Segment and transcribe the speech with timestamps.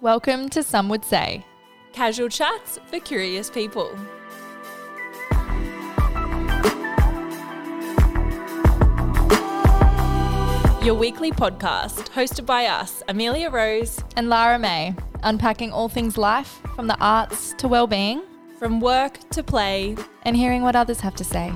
[0.00, 1.44] Welcome to Some Would Say.
[1.92, 3.90] Casual chats for curious people.
[10.82, 16.60] Your weekly podcast, hosted by us, Amelia Rose, And Lara May, unpacking all things life,
[16.76, 18.22] from the arts to well-being,
[18.58, 19.96] from work to play.
[20.22, 21.52] and hearing what others have to say.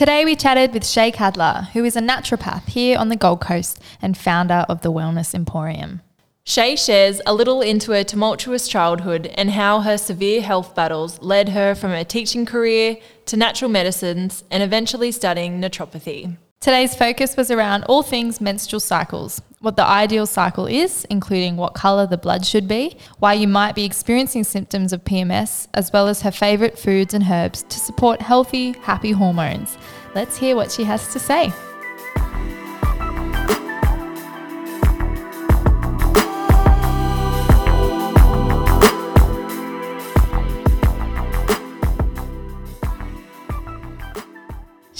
[0.00, 3.78] Today we chatted with Shay Cadler, who is a naturopath here on the Gold Coast
[4.00, 6.00] and founder of the Wellness Emporium.
[6.42, 11.50] Shay shares a little into her tumultuous childhood and how her severe health battles led
[11.50, 16.38] her from her teaching career to natural medicines and eventually studying naturopathy.
[16.60, 21.72] Today's focus was around all things menstrual cycles, what the ideal cycle is, including what
[21.72, 26.06] colour the blood should be, why you might be experiencing symptoms of PMS, as well
[26.06, 29.78] as her favourite foods and herbs to support healthy, happy hormones.
[30.14, 31.50] Let's hear what she has to say.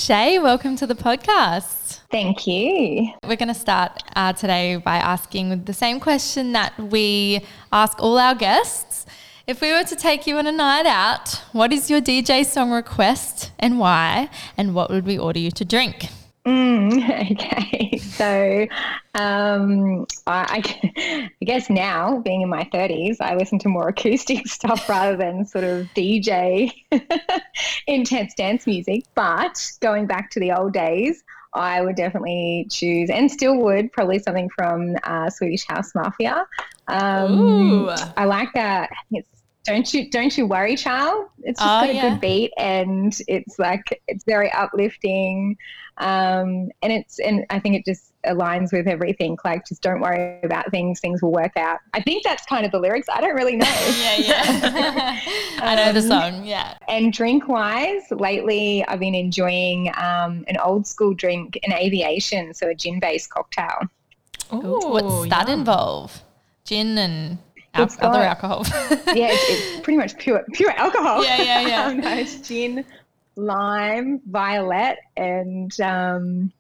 [0.01, 2.01] Shay, welcome to the podcast.
[2.11, 3.13] Thank you.
[3.23, 8.17] We're going to start uh, today by asking the same question that we ask all
[8.17, 9.05] our guests.
[9.47, 12.71] If we were to take you on a night out, what is your DJ song
[12.71, 14.31] request and why?
[14.57, 16.09] And what would we order you to drink?
[16.51, 18.67] Mm, okay, so
[19.15, 20.63] um, I,
[21.41, 25.47] I guess now, being in my 30s, I listen to more acoustic stuff rather than
[25.47, 26.73] sort of DJ
[27.87, 29.05] intense dance music.
[29.15, 31.23] But going back to the old days,
[31.55, 36.47] I would definitely choose, and still would, probably something from uh, Swedish House Mafia.
[36.89, 37.91] Um, Ooh.
[38.17, 38.91] I like that.
[39.13, 39.29] It's
[39.65, 41.27] don't you don't you worry, child.
[41.43, 42.11] It's just Oh, got a yeah.
[42.11, 45.57] good beat, and it's like it's very uplifting,
[46.01, 49.37] um, and it's and I think it just aligns with everything.
[49.45, 51.79] Like, just don't worry about things; things will work out.
[51.95, 53.09] I think that's kind of the lyrics.
[53.13, 53.67] I don't really know.
[54.01, 55.21] Yeah, yeah.
[55.63, 56.77] I know the song, yeah.
[56.89, 62.69] And drink wise, lately I've been enjoying um, an old school drink, an aviation, so
[62.69, 63.81] a gin based cocktail.
[64.53, 65.61] Ooh, what's that yum.
[65.61, 66.23] involve?
[66.65, 67.39] Gin and
[67.75, 68.65] al- It's other got- alcohol.
[69.15, 71.23] yeah, it's, it's pretty much pure pure alcohol.
[71.25, 71.85] Yeah, yeah, yeah.
[71.87, 72.85] Um, no, it's gin,
[73.41, 76.53] lime, violet, and um,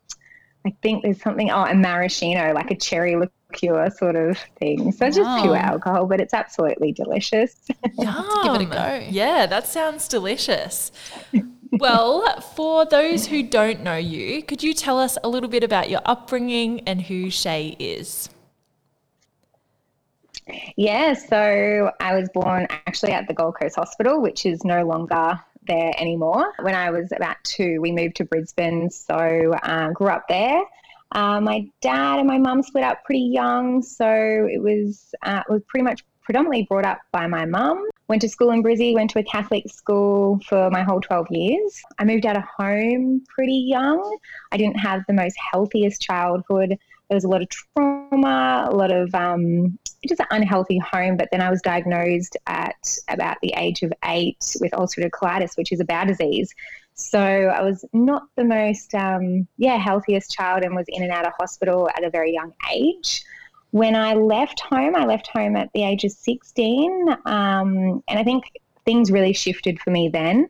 [0.67, 1.51] I think there's something.
[1.51, 4.93] Oh, a maraschino, like a cherry liqueur sort of thing.
[4.93, 7.69] So it's just pure alcohol, but it's absolutely delicious.
[7.99, 8.25] Yum.
[8.43, 9.07] give it a go.
[9.09, 10.93] Yeah, that sounds delicious.
[11.73, 15.91] well, for those who don't know you, could you tell us a little bit about
[15.91, 18.29] your upbringing and who Shay is?
[20.77, 25.41] Yeah, so I was born actually at the Gold Coast Hospital, which is no longer
[25.67, 26.53] there anymore.
[26.61, 30.63] When I was about two, we moved to Brisbane, so uh, grew up there.
[31.13, 35.63] Uh, my dad and my mum split up pretty young, so it was uh, was
[35.67, 37.89] pretty much predominantly brought up by my mum.
[38.07, 41.83] Went to school in Brizzy, went to a Catholic school for my whole 12 years.
[41.99, 44.19] I moved out of home pretty young.
[44.53, 46.79] I didn't have the most healthiest childhood.
[47.11, 49.77] There was a lot of trauma, a lot of um,
[50.07, 51.17] just an unhealthy home.
[51.17, 55.73] But then I was diagnosed at about the age of eight with ulcerative colitis, which
[55.73, 56.55] is a bowel disease.
[56.95, 61.27] So I was not the most, um, yeah, healthiest child and was in and out
[61.27, 63.25] of hospital at a very young age.
[63.73, 67.17] When I left home, I left home at the age of 16.
[67.27, 68.45] Um, and I think
[68.85, 70.49] things really shifted for me then.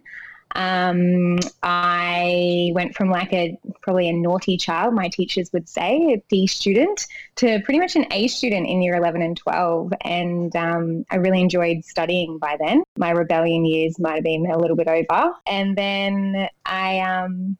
[0.54, 6.22] Um, I went from like a probably a naughty child, my teachers would say, a
[6.28, 7.06] D student,
[7.36, 9.92] to pretty much an A student in year 11 and 12.
[10.02, 12.82] And um, I really enjoyed studying by then.
[12.98, 15.32] My rebellion years might have been a little bit over.
[15.46, 17.56] And then I um,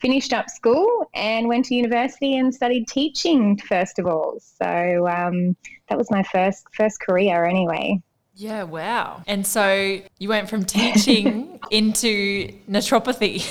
[0.00, 4.38] finished up school and went to university and studied teaching first of all.
[4.40, 5.56] So um,
[5.88, 8.00] that was my first first career anyway.
[8.38, 9.22] Yeah, wow.
[9.26, 13.42] And so you went from teaching into naturopathy.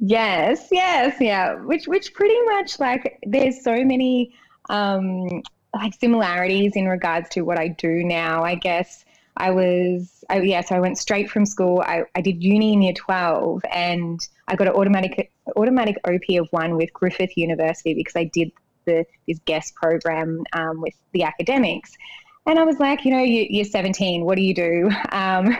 [0.00, 1.54] Yes, yes, yeah.
[1.54, 4.34] Which which pretty much like there's so many
[4.68, 5.42] um
[5.74, 8.42] like similarities in regards to what I do now.
[8.42, 9.04] I guess
[9.36, 11.84] I was I, yeah, so I went straight from school.
[11.86, 14.18] I, I did uni in year twelve and
[14.48, 18.50] I got an automatic automatic OP of one with Griffith University because I did
[18.86, 21.92] the this guest program um, with the academics.
[22.50, 24.24] And I was like, you know, you, you're 17.
[24.24, 24.90] What do you do?
[25.12, 25.54] Um,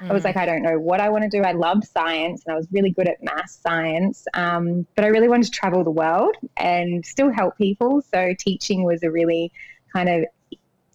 [0.00, 1.42] I was like, I don't know what I want to do.
[1.42, 5.28] I loved science and I was really good at math science, um, but I really
[5.28, 8.02] wanted to travel the world and still help people.
[8.02, 9.52] So teaching was a really
[9.92, 10.24] kind of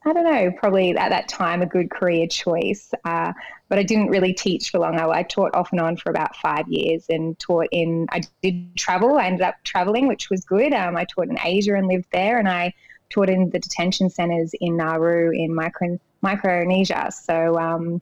[0.06, 2.92] I don't know, probably at that time a good career choice.
[3.04, 3.34] Uh,
[3.68, 4.98] but I didn't really teach for long.
[5.00, 8.76] I, I, taught off and on for about five years and taught in, I did
[8.78, 9.18] travel.
[9.18, 10.74] I ended up traveling, which was good.
[10.74, 12.74] Um, I taught in Asia and lived there, and I
[13.10, 17.12] taught in the detention centers in Nauru in Micro, Micronesia.
[17.12, 18.02] So, um,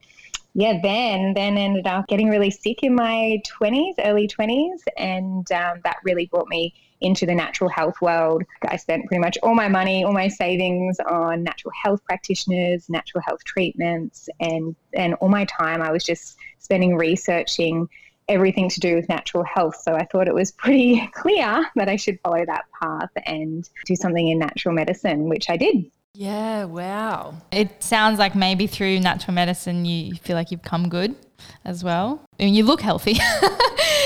[0.53, 5.81] yeah, then then ended up getting really sick in my 20s, early 20s, and um,
[5.83, 8.43] that really brought me into the natural health world.
[8.67, 13.21] I spent pretty much all my money, all my savings on natural health practitioners, natural
[13.21, 17.87] health treatments, and and all my time I was just spending researching
[18.29, 19.77] everything to do with natural health.
[19.81, 23.95] So I thought it was pretty clear that I should follow that path and do
[23.95, 25.89] something in natural medicine, which I did.
[26.13, 27.35] Yeah, wow.
[27.51, 31.15] It sounds like maybe through natural medicine you feel like you've come good
[31.63, 32.21] as well.
[32.39, 33.13] I mean, you look healthy.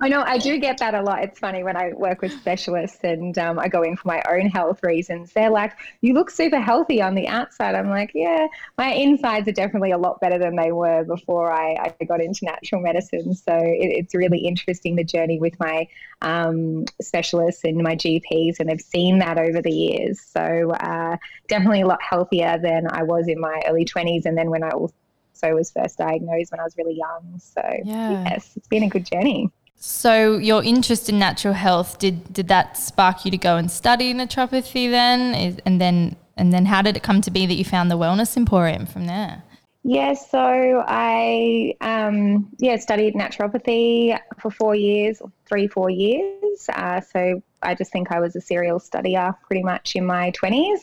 [0.00, 1.22] I know I do get that a lot.
[1.22, 4.46] It's funny when I work with specialists and um, I go in for my own
[4.46, 5.32] health reasons.
[5.32, 8.46] They're like, "You look super healthy on the outside." I'm like, "Yeah,
[8.78, 12.44] my insides are definitely a lot better than they were before I, I got into
[12.44, 15.86] natural medicine." So it, it's really interesting the journey with my
[16.22, 20.20] um, specialists and my GPs, and they've seen that over the years.
[20.20, 21.16] So uh,
[21.48, 24.74] definitely a lot healthier than I was in my early 20s, and then when I
[25.32, 27.38] also also was first diagnosed when I was really young.
[27.38, 28.24] So yeah.
[28.24, 29.50] yes, it's been a good journey.
[29.76, 34.14] So your interest in natural health did did that spark you to go and study
[34.14, 35.60] naturopathy then?
[35.66, 38.36] And then and then how did it come to be that you found the Wellness
[38.36, 39.42] Emporium from there?
[39.84, 46.68] Yeah, so I um, yeah studied naturopathy for four years, three four years.
[46.68, 50.80] Uh, so I just think I was a serial studier pretty much in my twenties,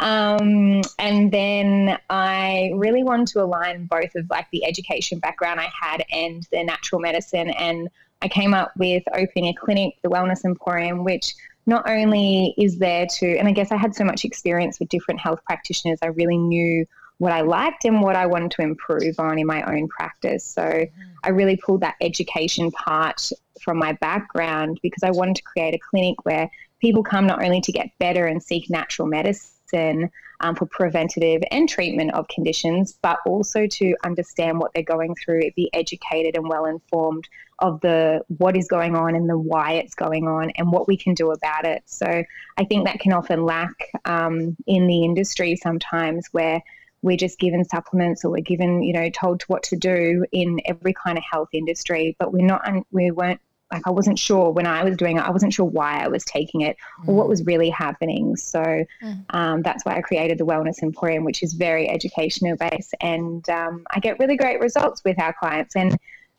[0.00, 5.70] um, and then I really wanted to align both of like the education background I
[5.80, 7.88] had and the natural medicine, and
[8.22, 11.34] I came up with opening a clinic, the Wellness Emporium, which
[11.66, 15.20] not only is there to, and I guess I had so much experience with different
[15.20, 16.86] health practitioners, I really knew
[17.18, 20.44] what I liked and what I wanted to improve on in my own practice.
[20.44, 20.86] So.
[21.24, 23.30] I really pulled that education part
[23.60, 26.50] from my background because I wanted to create a clinic where
[26.80, 30.10] people come not only to get better and seek natural medicine
[30.40, 35.42] um, for preventative and treatment of conditions, but also to understand what they're going through,
[35.54, 37.28] be educated and well informed
[37.60, 40.96] of the what is going on and the why it's going on and what we
[40.96, 41.84] can do about it.
[41.86, 42.24] So
[42.58, 43.74] I think that can often lack
[44.04, 46.60] um, in the industry sometimes where
[47.02, 50.60] we're just given supplements or we're given, you know, told to what to do in
[50.64, 53.40] every kind of health industry, but we're not, we weren't
[53.72, 55.20] like I wasn't sure when I was doing it.
[55.20, 56.76] I wasn't sure why I was taking it
[57.06, 57.30] or what mm.
[57.30, 58.36] was really happening.
[58.36, 59.24] So mm.
[59.30, 63.84] um, that's why I created the Wellness Emporium, which is very educational based, and um,
[63.90, 65.74] I get really great results with our clients.
[65.74, 65.96] And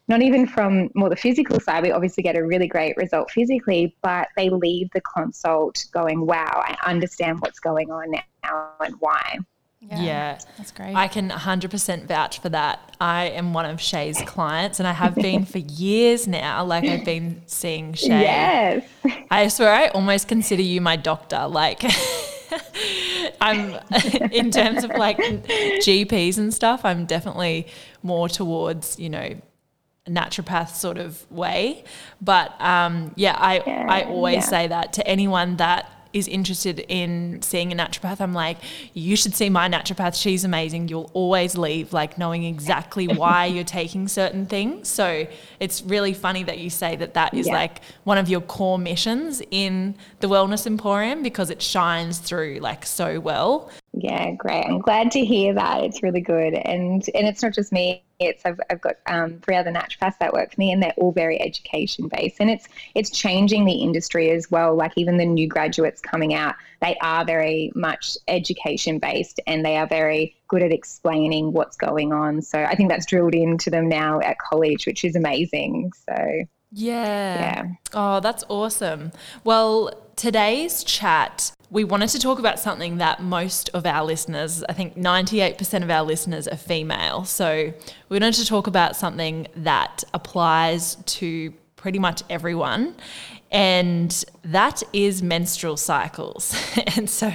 [0.08, 3.96] not even from more the physical side, we obviously get a really great result physically,
[4.02, 8.12] but they leave the consult going, "Wow, I understand what's going on
[8.44, 9.40] now and why."
[9.90, 10.96] Yeah, yeah, that's great.
[10.96, 12.96] I can 100% vouch for that.
[13.02, 16.64] I am one of Shay's clients and I have been for years now.
[16.64, 18.22] Like I've been seeing Shay.
[18.22, 18.88] Yes.
[19.30, 21.48] I swear I almost consider you my doctor.
[21.48, 21.84] Like
[23.42, 23.80] I'm
[24.32, 27.68] in terms of like GPs and stuff, I'm definitely
[28.02, 29.36] more towards, you know,
[30.08, 31.84] naturopath sort of way.
[32.22, 34.42] But um, yeah, I, yeah, I always yeah.
[34.42, 38.58] say that to anyone that is interested in seeing a naturopath, I'm like,
[38.94, 40.20] you should see my naturopath.
[40.20, 40.88] She's amazing.
[40.88, 44.88] You'll always leave like knowing exactly why you're taking certain things.
[44.88, 45.28] So
[45.60, 47.54] it's really funny that you say that that is yeah.
[47.54, 52.86] like one of your core missions in the Wellness Emporium because it shines through like
[52.86, 53.70] so well.
[53.96, 54.66] Yeah, great.
[54.66, 55.84] I'm glad to hear that.
[55.84, 56.56] It's really good.
[56.56, 58.04] And and it's not just me.
[58.20, 61.12] It's I've, I've got um, three other naturopaths that work for me, and they're all
[61.12, 62.38] very education based.
[62.40, 64.76] And it's it's changing the industry as well.
[64.76, 69.78] Like even the new graduates coming out, they are very much education based, and they
[69.78, 72.42] are very good at explaining what's going on.
[72.42, 75.92] So I think that's drilled into them now at college, which is amazing.
[76.10, 77.36] So yeah.
[77.40, 77.64] Yeah.
[77.94, 79.12] Oh, that's awesome.
[79.44, 84.74] Well, today's chat we wanted to talk about something that most of our listeners, I
[84.74, 87.26] think 98% of our listeners are female.
[87.26, 87.74] So
[88.10, 92.96] we wanted to talk about something that applies to pretty much everyone.
[93.52, 96.56] And that is menstrual cycles.
[96.96, 97.32] and so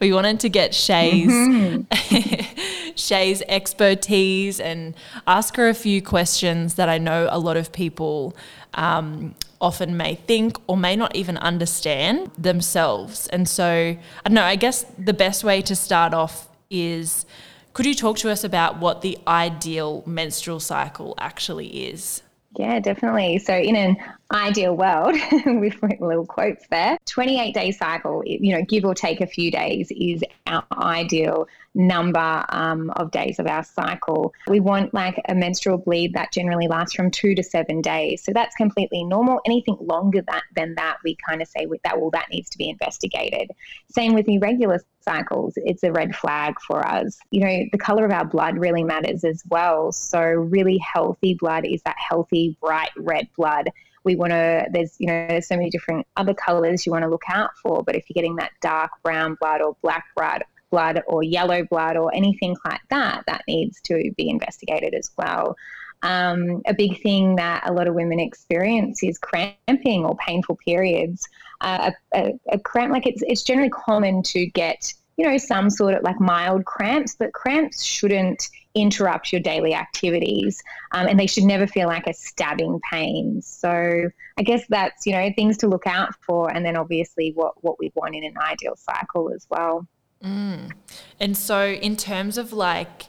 [0.00, 2.92] we wanted to get Shay's mm-hmm.
[2.94, 4.94] Shay's expertise and
[5.26, 8.36] ask her a few questions that I know a lot of people
[8.74, 13.26] um, often may think or may not even understand themselves.
[13.28, 17.26] And so, I don't know, I guess the best way to start off is
[17.72, 22.22] could you talk to us about what the ideal menstrual cycle actually is?
[22.58, 23.38] Yeah, definitely.
[23.38, 23.96] So, in an
[24.30, 25.14] ideal world,
[25.46, 29.90] with little quotes there, 28 day cycle, you know, give or take a few days,
[29.90, 34.34] is our ideal number um, of days of our cycle.
[34.48, 38.22] We want like a menstrual bleed that generally lasts from two to seven days.
[38.22, 39.40] So that's completely normal.
[39.46, 42.58] Anything longer that, than that, we kind of say with that, well, that needs to
[42.58, 43.50] be investigated.
[43.90, 47.18] Same with irregular cycles, it's a red flag for us.
[47.30, 49.92] You know, the color of our blood really matters as well.
[49.92, 53.70] So, really healthy blood is that healthy, bright red blood
[54.08, 57.08] we want to there's you know there's so many different other colors you want to
[57.08, 61.02] look out for but if you're getting that dark brown blood or black blood blood
[61.06, 65.56] or yellow blood or anything like that, that needs to be investigated as well.
[66.02, 71.26] Um, a big thing that a lot of women experience is cramping or painful periods.
[71.60, 75.94] Uh, a, a, cramp, like it's, it's generally common to get, you know, some sort
[75.94, 81.42] of like mild cramps, but cramps shouldn't interrupt your daily activities um, and they should
[81.42, 83.42] never feel like a stabbing pain.
[83.42, 84.08] So
[84.38, 87.80] I guess that's, you know, things to look out for and then obviously what, what
[87.80, 89.88] we want in an ideal cycle as well.
[90.22, 90.72] Mm.
[91.18, 93.04] And so, in terms of like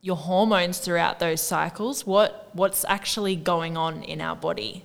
[0.00, 4.84] your hormones throughout those cycles, what what's actually going on in our body?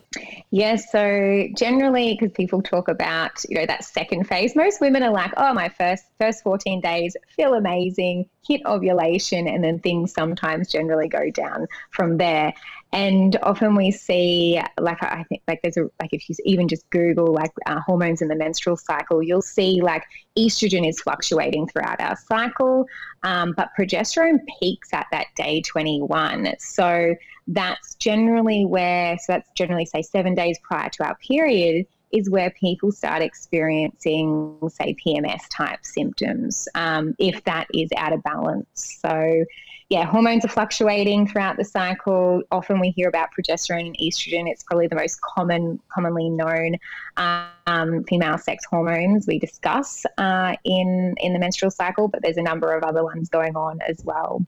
[0.50, 5.12] Yes, so generally, because people talk about you know that second phase, most women are
[5.12, 10.72] like, "Oh, my first first fourteen days feel amazing, hit ovulation, and then things sometimes
[10.72, 12.54] generally go down from there."
[12.94, 16.90] And often we see, like I think, like there's a like if you even just
[16.92, 20.04] Google like uh, hormones in the menstrual cycle, you'll see like
[20.38, 22.86] estrogen is fluctuating throughout our cycle,
[23.24, 26.56] um, but progesterone peaks at that day 21.
[26.60, 27.16] So
[27.48, 32.50] that's generally where, so that's generally say seven days prior to our period, is where
[32.52, 39.00] people start experiencing, say, PMS type symptoms um, if that is out of balance.
[39.02, 39.46] So,
[39.90, 42.44] yeah, hormones are fluctuating throughout the cycle.
[42.52, 44.50] Often we hear about progesterone and estrogen.
[44.50, 46.78] It's probably the most common, commonly known
[47.16, 52.10] um, female sex hormones we discuss uh, in in the menstrual cycle.
[52.10, 54.46] But there's a number of other ones going on as well.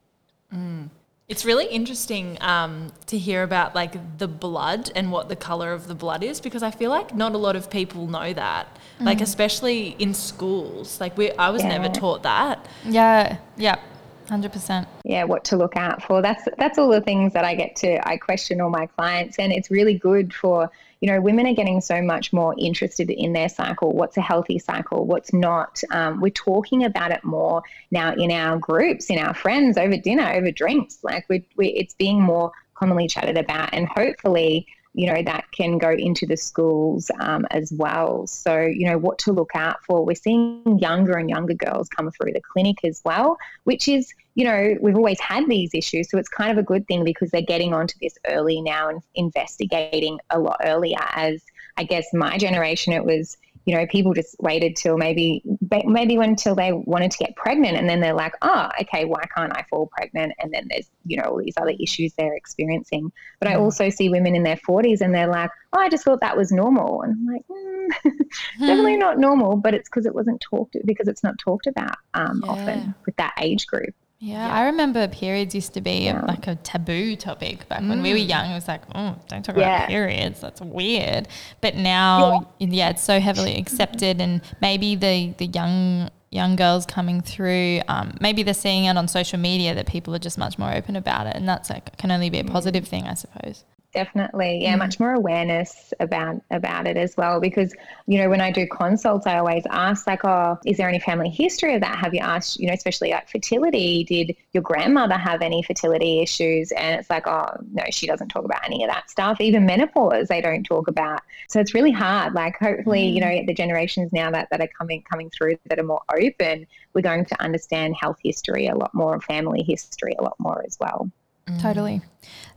[0.54, 0.90] Mm.
[1.30, 5.88] It's really interesting um, to hear about like the blood and what the color of
[5.88, 8.68] the blood is because I feel like not a lot of people know that.
[9.00, 9.06] Mm.
[9.06, 11.78] Like especially in schools, like we I was yeah.
[11.78, 12.68] never taught that.
[12.84, 13.38] Yeah.
[13.58, 13.80] Yeah.
[14.28, 14.88] Hundred percent.
[15.04, 16.22] Yeah, what to look out for.
[16.22, 18.08] That's that's all the things that I get to.
[18.08, 20.70] I question all my clients, and it's really good for
[21.02, 23.92] you know women are getting so much more interested in their cycle.
[23.94, 25.06] What's a healthy cycle?
[25.06, 25.82] What's not?
[25.92, 30.32] Um, we're talking about it more now in our groups, in our friends, over dinner,
[30.34, 31.00] over drinks.
[31.04, 35.78] Like we, we it's being more commonly chatted about, and hopefully you know, that can
[35.78, 38.26] go into the schools um, as well.
[38.26, 40.04] So, you know, what to look out for.
[40.04, 44.46] We're seeing younger and younger girls come through the clinic as well, which is, you
[44.46, 46.10] know, we've always had these issues.
[46.10, 49.02] So it's kind of a good thing because they're getting onto this early now and
[49.16, 50.98] investigating a lot earlier.
[51.14, 51.44] As
[51.78, 53.38] I guess my generation, it was,
[53.70, 55.44] you know, people just waited till maybe
[55.86, 59.56] maybe until they wanted to get pregnant, and then they're like, oh, okay, why can't
[59.56, 60.34] I fall pregnant?
[60.40, 63.12] And then there's you know all these other issues they're experiencing.
[63.40, 63.60] But I mm.
[63.60, 66.52] also see women in their 40s, and they're like, oh, I just thought that was
[66.52, 68.12] normal, and I'm like, mm,
[68.60, 69.02] definitely hmm.
[69.02, 72.52] not normal, but it's because it wasn't talked because it's not talked about um, yeah.
[72.52, 73.94] often with that age group.
[74.22, 76.26] Yeah, yeah, I remember periods used to be yeah.
[76.26, 77.88] like a taboo topic back mm.
[77.88, 78.28] when we were mm.
[78.28, 78.52] young.
[78.52, 79.78] It was like, oh, don't talk yeah.
[79.78, 80.42] about periods.
[80.42, 81.30] That's weird.
[81.62, 82.90] But now, yeah.
[82.90, 88.44] it's so heavily accepted, and maybe the the young young girls coming through, um, maybe
[88.44, 91.36] they're seeing it on social media that people are just much more open about it,
[91.38, 94.64] and that's like can only be a positive thing, I suppose definitely.
[94.64, 94.80] Yeah mm.
[94.80, 97.74] much more awareness about about it as well because
[98.08, 101.30] you know when i do consults i always ask like oh is there any family
[101.30, 101.98] history of that?
[101.98, 106.72] Have you asked you know especially like fertility did your grandmother have any fertility issues?
[106.72, 109.42] And it's like oh no she doesn't talk about any of that stuff.
[109.42, 111.22] Even menopause they don't talk about.
[111.50, 112.34] So it's really hard.
[112.34, 113.14] Like hopefully mm.
[113.14, 116.68] you know the generations now that, that are coming coming through that are more open
[116.94, 120.64] we're going to understand health history a lot more and family history a lot more
[120.66, 121.10] as well.
[121.58, 122.02] Totally.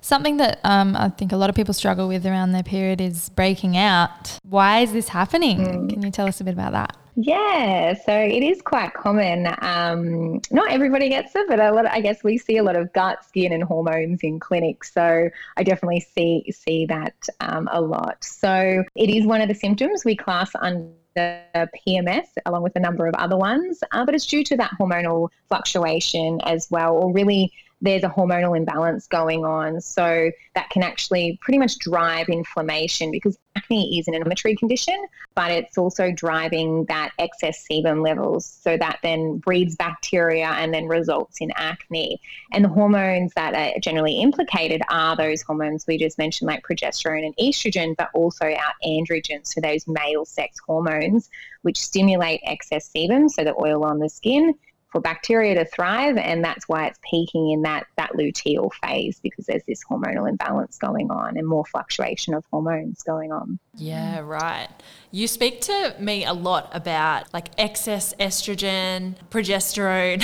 [0.03, 3.29] Something that um, I think a lot of people struggle with around their period is
[3.31, 4.37] breaking out.
[4.43, 5.59] Why is this happening?
[5.59, 5.91] Mm.
[5.91, 6.97] Can you tell us a bit about that?
[7.15, 9.47] Yeah, so it is quite common.
[9.61, 11.85] Um, not everybody gets it, but a lot.
[11.85, 14.93] Of, I guess we see a lot of gut, skin, and hormones in clinics.
[14.93, 18.25] So I definitely see see that um, a lot.
[18.25, 23.07] So it is one of the symptoms we class under PMS, along with a number
[23.07, 27.53] of other ones, uh, but it's due to that hormonal fluctuation as well, or really
[27.83, 29.81] there's a hormonal imbalance going on.
[29.81, 34.97] So that can actually pretty much drive inflammation because acne is an inflammatory condition,
[35.35, 38.47] but it's also driving that excess sebum levels.
[38.47, 42.21] So that then breeds bacteria and then results in acne.
[42.53, 47.27] And the hormones that are generally implicated are those hormones we just mentioned, like progesterone
[47.27, 51.29] and estrogen, but also our androgens, so those male sex hormones,
[51.63, 54.55] which stimulate excess sebum, so the oil on the skin
[54.93, 59.47] for bacteria to thrive, and that's why it's peaking in that that luteal phase because
[59.47, 63.59] there's this hormonal imbalance going on and more fluctuation of hormones going on.
[63.75, 64.69] Yeah, right.
[65.11, 70.23] You speak to me a lot about like excess estrogen, progesterone,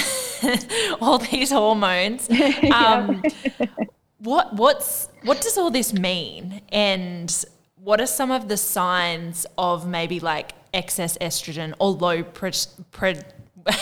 [1.00, 2.28] all these hormones.
[2.68, 3.22] Um,
[4.18, 7.44] what what's what does all this mean, and
[7.76, 12.52] what are some of the signs of maybe like excess estrogen or low pre-
[12.90, 13.16] pre-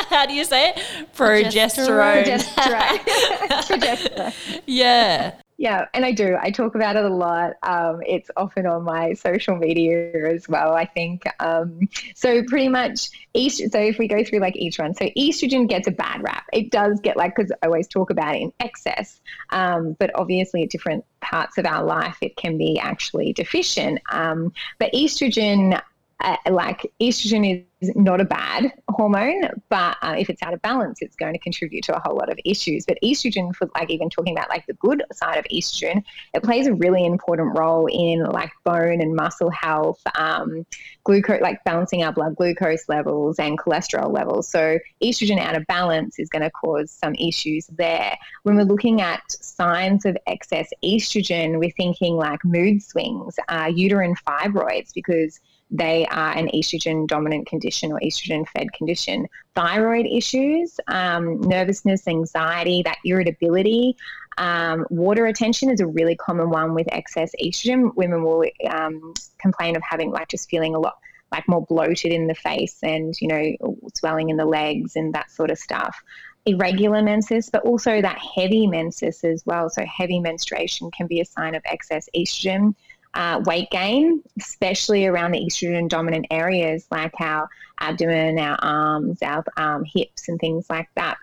[0.08, 0.76] how do you say it?
[1.14, 2.24] Progesterone.
[2.24, 2.98] Progesterone.
[3.66, 4.62] Progesterone.
[4.66, 5.34] yeah.
[5.60, 6.38] Yeah, and I do.
[6.40, 7.52] I talk about it a lot.
[7.62, 10.72] Um, it's often on my social media as well.
[10.72, 12.42] I think um, so.
[12.44, 13.56] Pretty much each.
[13.56, 16.46] So if we go through like each one, so estrogen gets a bad rap.
[16.54, 20.62] It does get like because I always talk about it in excess, um, but obviously
[20.62, 24.00] at different parts of our life it can be actually deficient.
[24.10, 25.78] Um, but estrogen
[26.20, 31.00] uh, like estrogen is not a bad hormone, but uh, if it's out of balance,
[31.00, 32.84] it's going to contribute to a whole lot of issues.
[32.86, 36.02] But estrogen, for like even talking about like the good side of estrogen,
[36.34, 40.66] it plays a really important role in like bone and muscle health, um,
[41.04, 44.48] glucose, like balancing our blood glucose levels and cholesterol levels.
[44.48, 48.16] So estrogen out of balance is going to cause some issues there.
[48.42, 54.14] When we're looking at signs of excess estrogen, we're thinking like mood swings, uh, uterine
[54.26, 59.28] fibroids, because they are an estrogen dominant condition or estrogen fed condition.
[59.54, 63.96] Thyroid issues, um, nervousness, anxiety, that irritability.
[64.38, 67.94] Um, water retention is a really common one with excess estrogen.
[67.94, 70.96] Women will um, complain of having like just feeling a lot
[71.30, 75.30] like more bloated in the face and you know swelling in the legs and that
[75.30, 76.02] sort of stuff
[76.46, 79.68] irregular menses, but also that heavy menses as well.
[79.68, 82.74] So, heavy menstruation can be a sign of excess estrogen
[83.14, 87.48] uh, weight gain, especially around the estrogen dominant areas like our
[87.80, 91.16] abdomen, our arms, our um, hips, and things like that.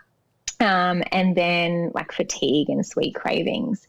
[0.60, 3.86] Um, and then like fatigue and sweet cravings.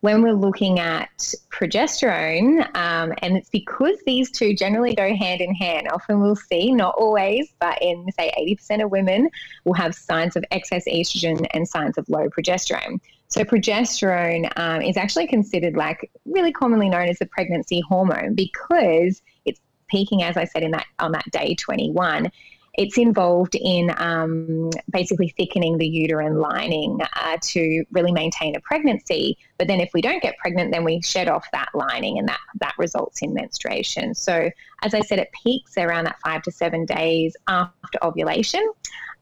[0.00, 5.54] When we're looking at progesterone, um, and it's because these two generally go hand in
[5.54, 5.88] hand.
[5.92, 9.30] Often we'll see, not always, but in say 80% of women
[9.64, 13.00] will have signs of excess estrogen and signs of low progesterone.
[13.28, 19.20] So progesterone um, is actually considered like really commonly known as the pregnancy hormone because
[19.44, 22.30] it's peaking, as I said, in that on that day 21.
[22.78, 29.38] It's involved in um, basically thickening the uterine lining uh, to really maintain a pregnancy.
[29.56, 32.38] But then, if we don't get pregnant, then we shed off that lining, and that
[32.60, 34.14] that results in menstruation.
[34.14, 34.50] So,
[34.82, 38.70] as I said, it peaks around that five to seven days after ovulation.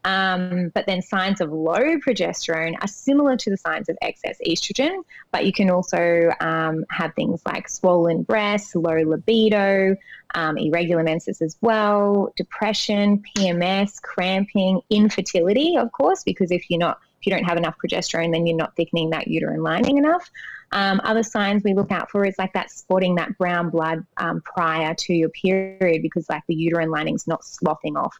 [0.05, 5.03] Um, but then signs of low progesterone are similar to the signs of excess estrogen,
[5.31, 9.97] but you can also um, have things like swollen breasts, low libido,
[10.35, 16.99] um, irregular menses as well, depression, PMS, cramping, infertility, of course, because if you're not
[17.25, 20.29] you don't have enough progesterone, then you're not thickening that uterine lining enough.
[20.71, 24.41] Um, other signs we look out for is like that spotting that brown blood um,
[24.41, 28.17] prior to your period because like the uterine lining's not sloughing off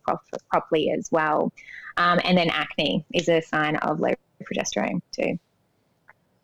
[0.52, 1.52] properly as well.
[1.98, 4.14] Um, and then acne is a sign of low
[4.44, 5.40] progesterone too.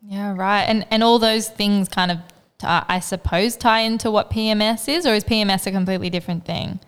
[0.04, 0.62] Yeah, right.
[0.62, 2.18] And and all those things kind of,
[2.62, 6.80] uh, I suppose, tie into what PMS is, or is PMS a completely different thing?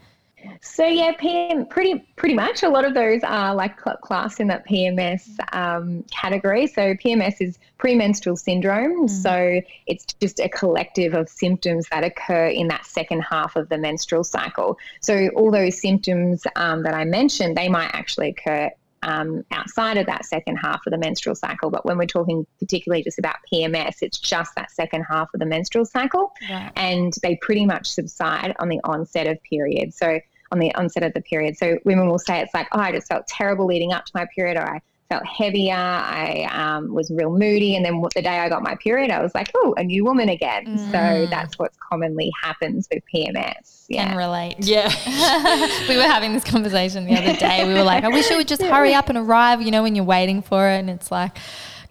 [0.66, 4.66] So yeah, PM pretty pretty much a lot of those are like class in that
[4.66, 6.66] PMS um, category.
[6.66, 9.06] So PMS is premenstrual syndrome.
[9.06, 9.10] Mm.
[9.10, 13.76] So it's just a collective of symptoms that occur in that second half of the
[13.76, 14.78] menstrual cycle.
[15.00, 18.70] So all those symptoms um, that I mentioned, they might actually occur
[19.02, 21.68] um, outside of that second half of the menstrual cycle.
[21.68, 25.46] But when we're talking particularly just about PMS, it's just that second half of the
[25.46, 26.32] menstrual cycle.
[26.48, 26.70] Yeah.
[26.74, 29.92] And they pretty much subside on the onset of period.
[29.92, 30.20] So
[30.52, 31.56] on the onset of the period.
[31.56, 34.26] So women will say it's like, oh, I just felt terrible leading up to my
[34.34, 35.74] period, or I felt heavier.
[35.74, 37.76] I um, was real moody.
[37.76, 40.28] And then the day I got my period, I was like, oh, a new woman
[40.28, 40.66] again.
[40.66, 40.86] Mm.
[40.86, 43.84] So that's what commonly happens with PMS.
[43.88, 44.08] Yeah.
[44.08, 44.56] Can relate.
[44.58, 44.88] Yeah.
[45.88, 47.66] we were having this conversation the other day.
[47.66, 49.94] We were like, I wish it would just hurry up and arrive, you know, when
[49.94, 50.78] you're waiting for it.
[50.78, 51.36] And it's like,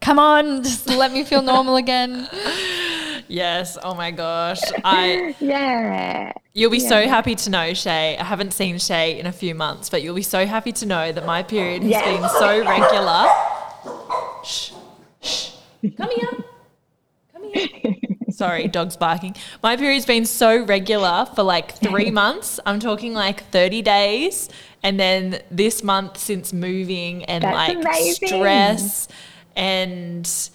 [0.01, 2.27] come on, just let me feel normal again.
[3.33, 3.79] Yes.
[3.81, 4.61] Oh my gosh.
[4.83, 6.33] I Yeah.
[6.53, 6.89] You'll be yeah.
[6.89, 8.15] so happy to know, Shay.
[8.15, 11.11] I haven't seen Shay in a few months, but you'll be so happy to know
[11.11, 12.05] that my period has yeah.
[12.05, 13.25] been so regular.
[14.43, 14.73] Shh.
[15.97, 16.29] come here.
[17.33, 17.95] Come here.
[18.29, 19.35] Sorry, dog's barking.
[19.63, 22.59] My period's been so regular for like three months.
[22.67, 24.47] I'm talking like 30 days.
[24.83, 28.27] And then this month since moving and That's like amazing.
[28.27, 29.07] stress
[29.55, 30.51] and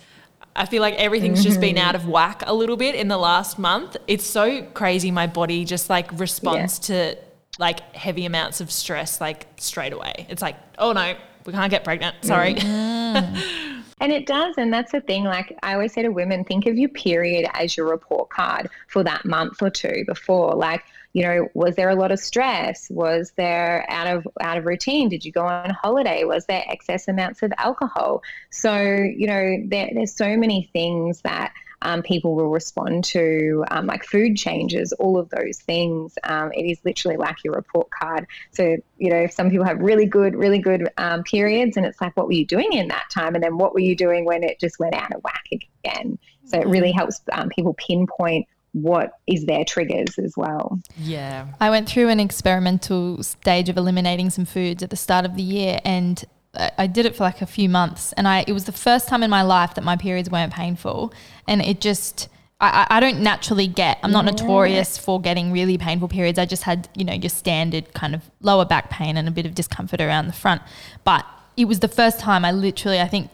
[0.58, 2.06] I feel like everything's just been out mm-hmm.
[2.06, 3.96] of whack a little bit in the last month.
[4.06, 5.10] It's so crazy.
[5.10, 7.16] My body just like responds to
[7.58, 10.26] like heavy amounts of stress like straight away.
[10.28, 11.14] It's like, oh no,
[11.46, 12.16] we can't get pregnant.
[12.22, 12.54] Sorry.
[12.54, 13.64] Mm-hmm.
[14.00, 14.54] And it does.
[14.58, 15.24] And that's the thing.
[15.24, 19.02] Like I always say to women, think of your period as your report card for
[19.02, 20.54] that month or two before.
[20.54, 22.88] Like, you know, was there a lot of stress?
[22.90, 25.08] Was there out of out of routine?
[25.08, 26.24] Did you go on holiday?
[26.24, 28.22] Was there excess amounts of alcohol?
[28.50, 33.86] So, you know, there, there's so many things that um, people will respond to, um,
[33.86, 36.18] like food changes, all of those things.
[36.24, 38.26] Um, it is literally like your report card.
[38.50, 42.00] So, you know, if some people have really good, really good um, periods, and it's
[42.00, 43.34] like, what were you doing in that time?
[43.34, 46.18] And then what were you doing when it just went out of whack again?
[46.44, 48.46] So it really helps um, people pinpoint
[48.82, 50.80] what is their triggers as well.
[50.98, 51.46] Yeah.
[51.60, 55.42] I went through an experimental stage of eliminating some foods at the start of the
[55.42, 58.64] year and I I did it for like a few months and I it was
[58.64, 61.12] the first time in my life that my periods weren't painful
[61.46, 62.28] and it just
[62.60, 66.38] I, I I don't naturally get I'm not notorious for getting really painful periods.
[66.38, 69.46] I just had, you know, your standard kind of lower back pain and a bit
[69.46, 70.62] of discomfort around the front.
[71.04, 71.24] But
[71.56, 73.30] it was the first time I literally I think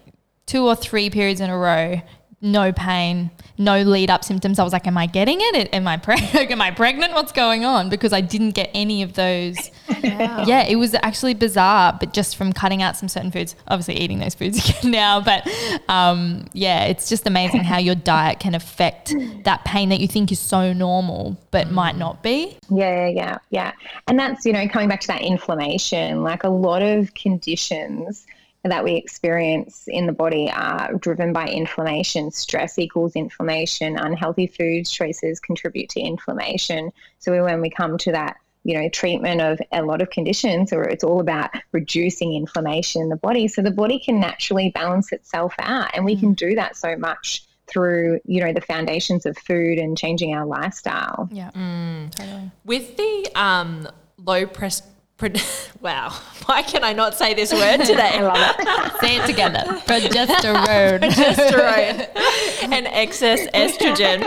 [0.46, 2.02] two or three periods in a row
[2.44, 4.58] no pain, no lead up symptoms.
[4.58, 5.74] I was like, am I getting it?
[5.74, 6.34] Am I pregnant?
[6.50, 7.14] am I pregnant?
[7.14, 7.88] What's going on?
[7.88, 9.56] Because I didn't get any of those.
[10.02, 14.18] Yeah, it was actually bizarre, but just from cutting out some certain foods, obviously eating
[14.18, 15.20] those foods again now.
[15.20, 15.48] But
[15.88, 20.30] um, yeah, it's just amazing how your diet can affect that pain that you think
[20.30, 22.58] is so normal, but might not be.
[22.68, 23.72] Yeah, yeah, yeah, yeah.
[24.06, 28.26] And that's, you know, coming back to that inflammation, like a lot of conditions
[28.64, 32.30] that we experience in the body are driven by inflammation.
[32.30, 33.98] Stress equals inflammation.
[33.98, 36.90] Unhealthy food choices contribute to inflammation.
[37.18, 40.84] So when we come to that, you know, treatment of a lot of conditions, or
[40.84, 45.52] it's all about reducing inflammation in the body, so the body can naturally balance itself
[45.58, 49.78] out, and we can do that so much through, you know, the foundations of food
[49.78, 51.28] and changing our lifestyle.
[51.30, 52.50] Yeah, totally.
[52.64, 54.82] With the um, low press.
[55.80, 56.10] Wow.
[56.46, 58.12] Why can I not say this word today?
[58.14, 59.00] I love it.
[59.00, 59.60] Say it together.
[59.86, 61.00] Progesterone.
[61.10, 64.22] Progesterone and excess estrogen.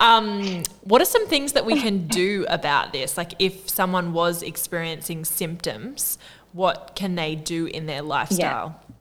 [0.00, 3.16] um, what are some things that we can do about this?
[3.16, 6.18] Like, if someone was experiencing symptoms,
[6.52, 8.78] what can they do in their lifestyle?
[8.78, 8.95] Yeah,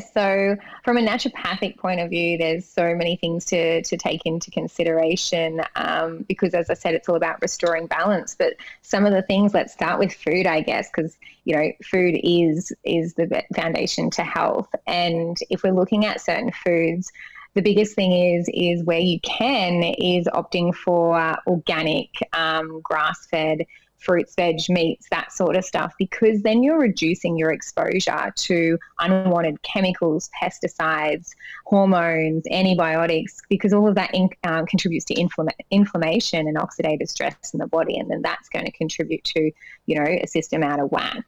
[0.00, 4.50] so from a naturopathic point of view, there's so many things to, to take into
[4.50, 8.34] consideration um, because, as I said, it's all about restoring balance.
[8.36, 12.18] But some of the things, let's start with food, I guess, because you know food
[12.24, 14.68] is is the foundation to health.
[14.88, 17.12] And if we're looking at certain foods,
[17.54, 23.64] the biggest thing is is where you can is opting for organic, um, grass fed
[23.98, 29.60] fruits, veg, meats, that sort of stuff, because then you're reducing your exposure to unwanted
[29.62, 31.30] chemicals, pesticides,
[31.64, 37.52] hormones, antibiotics, because all of that in, um, contributes to inflama- inflammation and oxidative stress
[37.52, 39.50] in the body, and then that's going to contribute to,
[39.86, 41.24] you know, a system out of whack.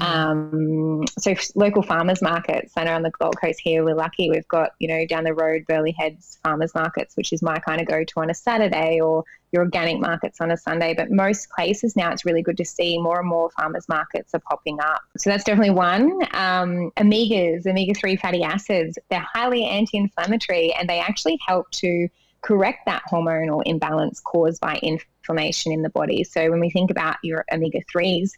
[0.00, 4.30] Um, so f- local farmers markets, I know on the Gold Coast here, we're lucky.
[4.30, 7.80] We've got, you know, down the road, Burleigh Heads farmers markets, which is my kind
[7.80, 10.94] of go-to on a Saturday or your organic markets on a Sunday.
[10.94, 14.40] But most places now, it's really good to see more and more farmers markets are
[14.40, 15.02] popping up.
[15.16, 16.10] So that's definitely one.
[16.32, 22.08] Um, omegas, omega 3 fatty acids, they're highly anti inflammatory and they actually help to
[22.42, 26.24] correct that hormonal imbalance caused by inflammation in the body.
[26.24, 28.30] So when we think about your omega 3s,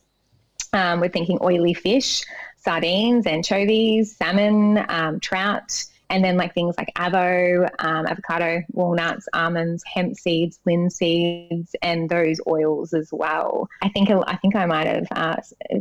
[0.73, 2.23] um, we're thinking oily fish,
[2.57, 9.83] sardines, anchovies, salmon, um, trout, and then like things like avo, um, avocado, walnuts, almonds,
[9.87, 13.67] hemp seeds, linseeds, and those oils as well.
[13.81, 15.37] I think I think I might have uh,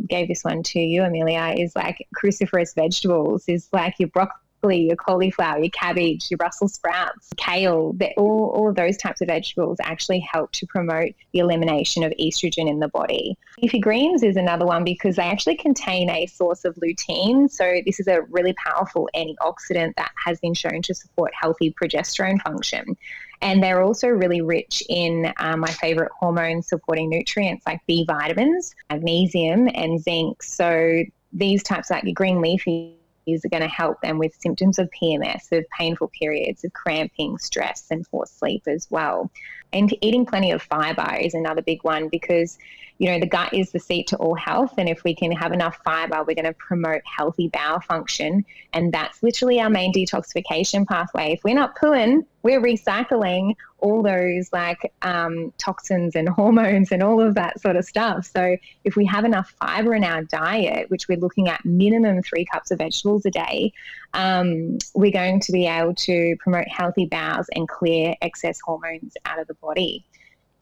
[0.08, 1.54] gave this one to you, Amelia.
[1.58, 3.44] Is like cruciferous vegetables.
[3.48, 8.96] Is like your broccoli your cauliflower, your cabbage, your Brussels sprouts, kale, all, of those
[8.98, 13.38] types of vegetables actually help to promote the elimination of estrogen in the body.
[13.62, 17.50] Leafy greens is another one because they actually contain a source of lutein.
[17.50, 22.42] So, this is a really powerful antioxidant that has been shown to support healthy progesterone
[22.42, 22.96] function.
[23.42, 28.76] And they're also really rich in um, my favorite hormone supporting nutrients like B vitamins,
[28.92, 30.44] magnesium, and zinc.
[30.44, 35.52] So, these types like green leafy are going to help them with symptoms of PMS,
[35.52, 39.32] of painful periods, of cramping, stress, and poor sleep as well.
[39.74, 42.58] And eating plenty of fiber is another big one because
[43.02, 44.76] you know, the gut is the seat to all health.
[44.78, 48.46] And if we can have enough fiber, we're going to promote healthy bowel function.
[48.74, 51.34] And that's literally our main detoxification pathway.
[51.34, 57.20] If we're not pooing, we're recycling all those like um, toxins and hormones and all
[57.20, 58.30] of that sort of stuff.
[58.32, 62.46] So if we have enough fiber in our diet, which we're looking at minimum three
[62.46, 63.74] cups of vegetables a day,
[64.14, 69.40] um, we're going to be able to promote healthy bowels and clear excess hormones out
[69.40, 70.06] of the body.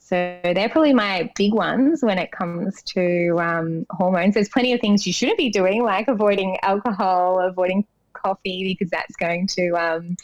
[0.10, 4.34] So they're probably my big ones when it comes to um, hormones.
[4.34, 9.16] There's plenty of things you shouldn't be doing, like avoiding alcohol, avoiding coffee, because that's
[9.18, 10.18] going to um,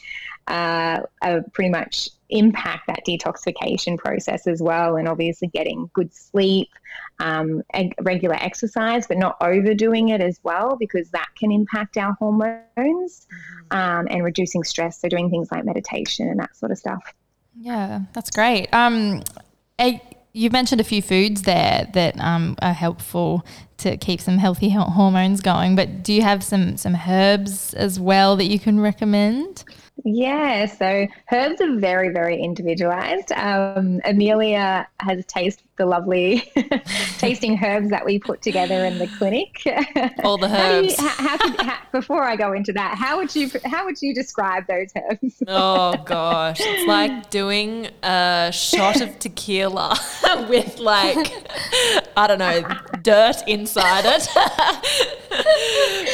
[0.48, 4.96] uh, uh, pretty much impact that detoxification process as well.
[4.96, 6.68] And obviously, getting good sleep,
[7.20, 7.62] um,
[8.00, 13.76] regular exercise, but not overdoing it as well, because that can impact our hormones mm-hmm.
[13.76, 15.00] um, and reducing stress.
[15.00, 17.14] So, doing things like meditation and that sort of stuff.
[17.58, 18.68] Yeah, that's great.
[18.72, 19.22] Um,
[20.32, 23.46] you mentioned a few foods there that um, are helpful
[23.78, 28.36] to keep some healthy hormones going, but do you have some some herbs as well
[28.36, 29.64] that you can recommend?
[30.04, 33.32] Yeah, so herbs are very, very individualized.
[33.32, 36.52] Um, Amelia has tasted the lovely
[37.18, 39.62] tasting herbs that we put together in the clinic.
[40.24, 40.96] All the herbs.
[40.96, 43.84] how you, how, how could, how, before I go into that, how would you how
[43.84, 45.42] would you describe those herbs?
[45.46, 49.96] oh gosh, it's like doing a shot of tequila
[50.48, 51.32] with like
[52.16, 52.62] I don't know
[53.02, 54.28] dirt inside it.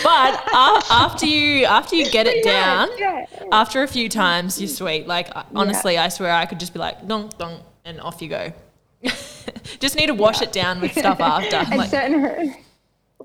[0.02, 3.44] but uh, after you after you get it down, yeah, yeah.
[3.52, 5.06] after a few times, you're sweet.
[5.06, 6.04] Like honestly, yeah.
[6.04, 8.52] I swear I could just be like dong dong and off you go.
[9.80, 10.48] Just need to wash yeah.
[10.48, 11.76] it down with stuff after.
[11.76, 12.54] like, certain,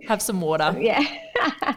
[0.07, 0.75] have some water.
[0.79, 1.03] Yeah.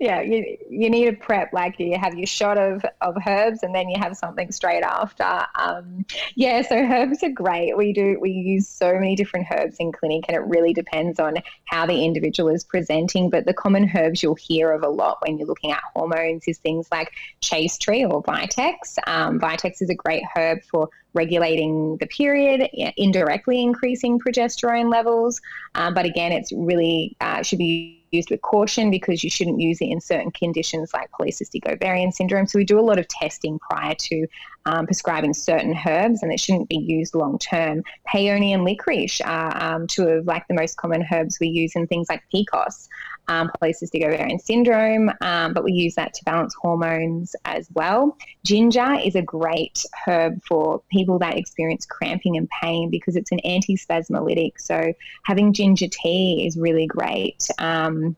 [0.00, 0.20] yeah.
[0.20, 3.88] You, you need to prep, like you have your shot of, of herbs and then
[3.88, 5.46] you have something straight after.
[5.58, 6.62] Um, yeah.
[6.62, 7.76] So herbs are great.
[7.76, 11.36] We do, we use so many different herbs in clinic and it really depends on
[11.66, 13.30] how the individual is presenting.
[13.30, 16.58] But the common herbs you'll hear of a lot when you're looking at hormones is
[16.58, 18.98] things like chaste tree or vitex.
[19.06, 25.40] Um, vitex is a great herb for regulating the period, indirectly increasing progesterone levels.
[25.74, 29.80] Um, but again, it's really uh, should be used with caution because you shouldn't use
[29.80, 32.46] it in certain conditions like polycystic ovarian syndrome.
[32.46, 34.26] So we do a lot of testing prior to
[34.66, 37.82] um, prescribing certain herbs, and it shouldn't be used long term.
[38.10, 41.86] Peony and licorice are um, two of like the most common herbs we use in
[41.86, 42.88] things like PCOS
[43.30, 48.16] um, polycystic ovarian syndrome, um, but we use that to balance hormones as well.
[48.44, 53.40] Ginger is a great herb for people that experience cramping and pain because it's an
[53.44, 54.54] antispasmolytic.
[54.58, 54.92] So
[55.24, 57.48] having ginger tea is really great.
[57.58, 58.16] Um,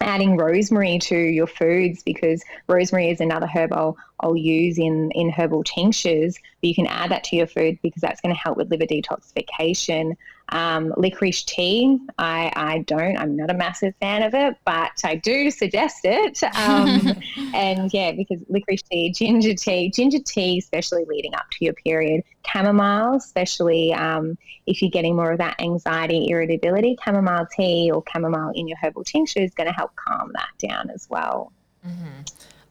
[0.00, 5.30] adding rosemary to your foods because rosemary is another herb I'll, I'll use in, in
[5.30, 6.36] herbal tinctures.
[6.60, 8.86] But you can add that to your food because that's going to help with liver
[8.86, 10.16] detoxification.
[10.50, 15.16] Um, licorice tea, I, I don't, I'm not a massive fan of it, but I
[15.16, 16.42] do suggest it.
[16.56, 17.14] Um,
[17.54, 22.22] and yeah, because licorice tea, ginger tea, ginger tea, especially leading up to your period,
[22.50, 28.52] chamomile, especially um, if you're getting more of that anxiety, irritability, chamomile tea or chamomile
[28.54, 31.52] in your herbal tincture is going to help calm that down as well.
[31.86, 32.22] Mm-hmm.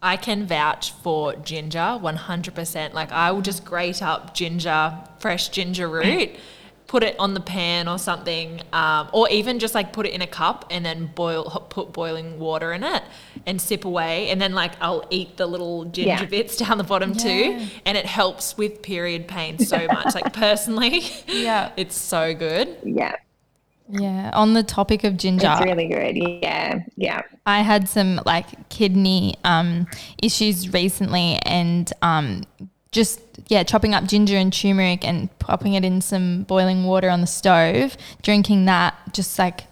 [0.01, 2.93] I can vouch for ginger 100%.
[2.93, 6.31] Like I will just grate up ginger, fresh ginger root
[6.87, 10.21] put it on the pan or something, um, or even just like put it in
[10.21, 13.03] a cup and then boil, put boiling water in it
[13.45, 14.29] and sip away.
[14.29, 16.25] And then like I'll eat the little ginger yeah.
[16.25, 17.17] bits down the bottom yeah.
[17.17, 20.15] too, and it helps with period pain so much.
[20.15, 22.77] like personally, yeah, it's so good.
[22.83, 23.15] Yeah.
[23.89, 26.17] Yeah, on the topic of ginger, it's really good.
[26.43, 27.21] Yeah, yeah.
[27.45, 29.87] I had some like kidney um,
[30.21, 32.43] issues recently, and um,
[32.97, 37.21] just yeah, chopping up ginger and turmeric and popping it in some boiling water on
[37.21, 39.65] the stove, drinking that just like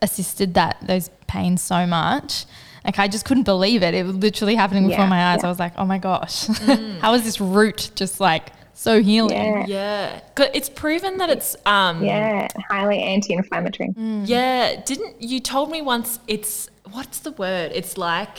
[0.00, 2.46] assisted that those pains so much.
[2.84, 3.94] Like I just couldn't believe it.
[3.94, 5.40] It was literally happening before yeah, my eyes.
[5.42, 5.46] Yeah.
[5.46, 7.00] I was like, oh my gosh, mm.
[7.00, 9.36] how is this root just like so healing?
[9.66, 9.66] Yeah.
[9.66, 10.48] yeah.
[10.54, 13.88] It's proven that it's um Yeah, highly anti-inflammatory.
[13.88, 14.28] Mm.
[14.28, 14.80] Yeah.
[14.84, 17.72] Didn't you told me once it's what's the word?
[17.74, 18.38] It's like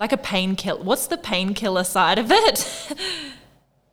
[0.00, 0.82] like a painkiller.
[0.82, 2.92] What's the painkiller side of it?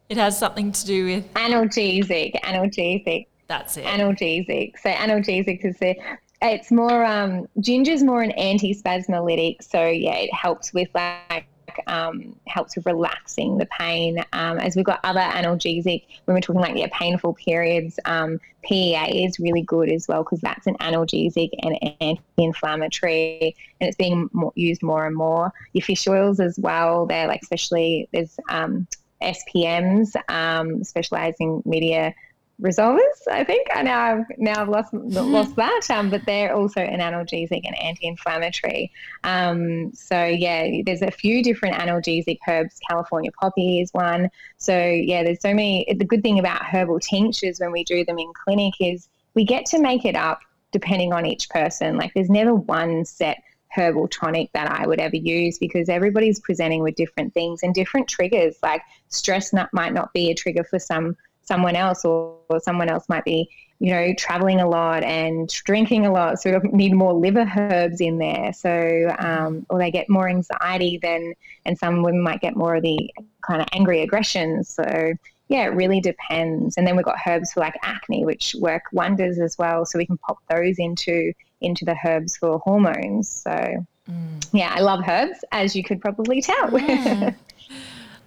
[0.10, 2.42] It has something to do with analgesic.
[2.42, 3.28] Analgesic.
[3.48, 3.86] That's it.
[3.86, 4.74] Analgesic.
[4.80, 5.96] So analgesic is the
[6.42, 9.64] it's more um ginger's more an antispasmolytic.
[9.64, 11.46] So yeah, it helps with like
[11.88, 14.24] um, helps with relaxing the pain.
[14.34, 19.26] Um, as we've got other analgesic, when we're talking like yeah, painful periods, um, PEA
[19.26, 24.52] is really good as well because that's an analgesic and anti-inflammatory, and it's being more,
[24.56, 25.52] used more and more.
[25.74, 28.88] Your fish oils as well, they're like especially there's um,
[29.22, 32.14] SPMs, um, specializing media
[32.62, 33.28] resolvers.
[33.32, 37.00] I think I now I've now I've lost lost that, um, but they're also an
[37.00, 38.92] analgesic and anti-inflammatory.
[39.24, 42.80] Um, so yeah, there's a few different analgesic herbs.
[42.90, 44.30] California poppy is one.
[44.58, 45.86] So yeah, there's so many.
[45.98, 49.66] The good thing about herbal tinctures when we do them in clinic is we get
[49.68, 51.98] to make it up depending on each person.
[51.98, 56.82] Like there's never one set herbal tonic that I would ever use because everybody's presenting
[56.84, 58.58] with different things and different triggers.
[58.64, 62.90] Like stress not, might not be a trigger for some someone else or, or someone
[62.90, 66.94] else might be you know traveling a lot and drinking a lot so we need
[66.94, 68.54] more liver herbs in there.
[68.54, 71.34] So um, or they get more anxiety than
[71.66, 73.10] and some women might get more of the
[73.42, 74.64] kind of angry aggression.
[74.64, 75.14] So
[75.48, 76.78] yeah it really depends.
[76.78, 79.86] And then we've got herbs for like acne which work wonders as well.
[79.86, 84.48] So we can pop those into into the herbs for hormones so mm.
[84.54, 87.36] yeah i love herbs as you could probably tell mm.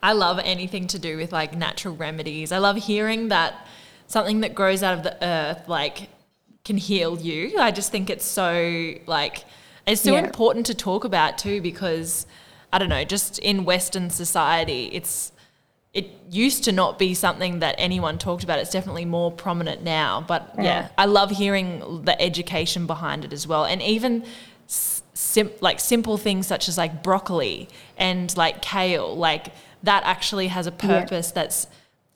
[0.02, 2.50] I love anything to do with like natural remedies.
[2.50, 3.54] I love hearing that
[4.08, 6.08] something that grows out of the earth like
[6.64, 7.58] can heal you.
[7.58, 9.44] I just think it's so like
[9.86, 10.24] it's so yeah.
[10.24, 12.26] important to talk about too because
[12.72, 15.31] I don't know, just in Western society, it's
[15.92, 18.58] it used to not be something that anyone talked about.
[18.58, 20.24] It's definitely more prominent now.
[20.26, 24.24] But yeah, yeah I love hearing the education behind it as well, and even
[24.66, 29.52] sim- like simple things such as like broccoli and like kale, like
[29.82, 31.42] that actually has a purpose yeah.
[31.42, 31.66] that's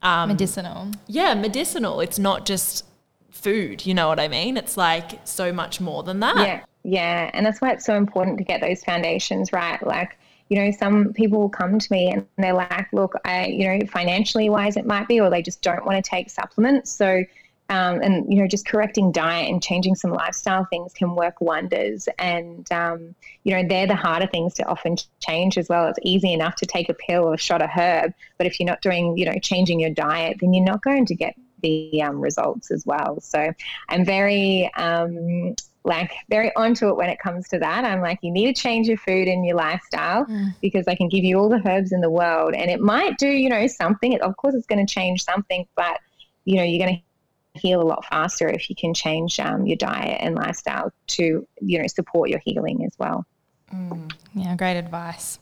[0.02, 0.90] um, medicinal.
[1.06, 2.00] Yeah, medicinal.
[2.00, 2.84] It's not just
[3.30, 3.84] food.
[3.84, 4.56] You know what I mean?
[4.56, 6.38] It's like so much more than that.
[6.38, 9.84] Yeah, yeah, and that's why it's so important to get those foundations right.
[9.86, 10.16] Like
[10.48, 13.86] you know, some people will come to me and they're like, look, I, you know,
[13.86, 16.92] financially wise it might be, or they just don't want to take supplements.
[16.92, 17.24] So
[17.68, 22.08] um, and you know just correcting diet and changing some lifestyle things can work wonders.
[22.18, 25.88] And um, you know they're the harder things to often change as well.
[25.88, 28.68] It's easy enough to take a pill or a shot of herb but if you're
[28.68, 32.20] not doing you know changing your diet then you're not going to get the um,
[32.20, 33.20] results as well.
[33.20, 33.52] So
[33.88, 37.84] i'm very um, like very onto it when it comes to that.
[37.84, 40.52] I'm like, you need to change your food and your lifestyle mm.
[40.60, 43.28] because I can give you all the herbs in the world, and it might do,
[43.28, 44.20] you know, something.
[44.20, 45.98] Of course, it's going to change something, but
[46.44, 49.76] you know, you're going to heal a lot faster if you can change um, your
[49.76, 53.24] diet and lifestyle to you know support your healing as well.
[53.72, 55.38] Mm, yeah, great advice.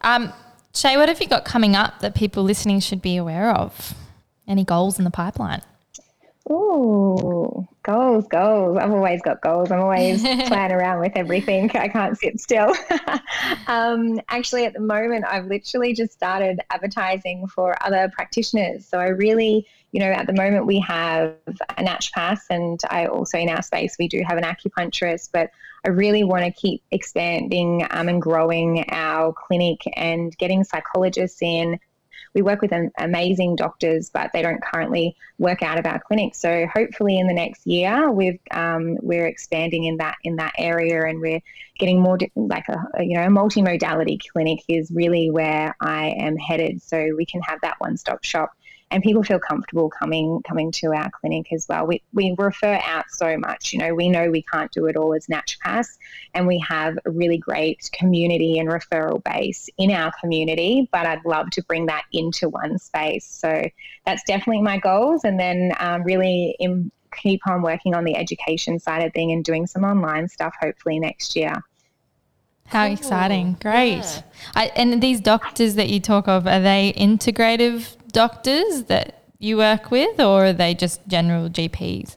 [0.00, 0.32] Um,
[0.74, 3.94] Shay, what have you got coming up that people listening should be aware of?
[4.48, 5.62] Any goals in the pipeline?
[6.50, 8.76] Oh, goals, goals.
[8.76, 9.70] I've always got goals.
[9.70, 11.70] I'm always playing around with everything.
[11.74, 12.74] I can't sit still.
[13.68, 18.86] um, actually, at the moment, I've literally just started advertising for other practitioners.
[18.86, 23.38] So I really you know, at the moment we have a naturopath, and I also
[23.38, 25.50] in our space we do have an acupuncturist, but
[25.84, 31.78] I really want to keep expanding um, and growing our clinic and getting psychologists in.
[32.34, 36.34] We work with amazing doctors, but they don't currently work out of our clinic.
[36.34, 41.06] So hopefully, in the next year, we've um, we're expanding in that in that area,
[41.06, 41.42] and we're
[41.78, 46.82] getting more like a, you know a multimodality clinic is really where I am headed.
[46.82, 48.52] So we can have that one stop shop
[48.92, 51.86] and people feel comfortable coming coming to our clinic as well.
[51.86, 53.72] We, we refer out so much.
[53.72, 55.98] You know, we know we can't do it all as naturopaths,
[56.34, 60.88] and we have a really great community and referral base in our community.
[60.92, 63.26] But I'd love to bring that into one space.
[63.26, 63.66] So
[64.04, 68.78] that's definitely my goals, and then um, really in, keep on working on the education
[68.78, 70.54] side of thing and doing some online stuff.
[70.60, 71.64] Hopefully next year.
[72.66, 73.58] How exciting!
[73.60, 73.96] Great.
[73.96, 74.22] Yeah.
[74.54, 79.90] I, and these doctors that you talk of, are they integrative doctors that you work
[79.90, 82.16] with, or are they just general GPs?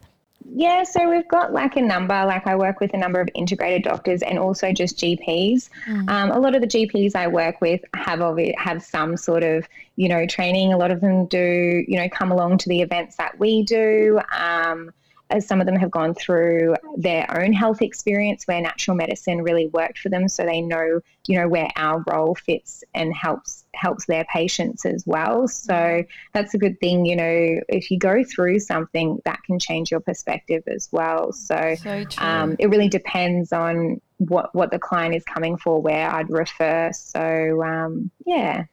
[0.58, 2.13] Yeah, so we've got like a number.
[2.13, 5.69] Like I work with a number of integrated doctors and also just GPs.
[5.88, 6.10] Mm.
[6.10, 9.67] Um, a lot of the GPs I work with have it, have some sort of
[9.95, 10.71] you know training.
[10.71, 14.19] A lot of them do you know come along to the events that we do.
[14.38, 14.93] Um,
[15.36, 19.67] as some of them have gone through their own health experience where natural medicine really
[19.67, 24.06] worked for them so they know you know where our role fits and helps helps
[24.06, 25.48] their patients as well.
[25.48, 29.91] So that's a good thing you know if you go through something that can change
[29.91, 31.34] your perspective as well.
[31.34, 36.10] So, so um, it really depends on what what the client is coming for where
[36.10, 36.91] i'd refer.
[36.93, 38.65] So um, yeah.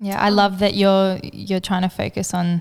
[0.00, 2.60] Yeah i love that you're you're trying to focus on